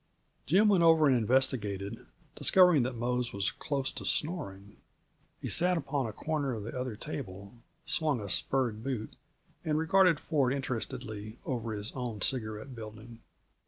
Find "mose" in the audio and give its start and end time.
2.95-3.31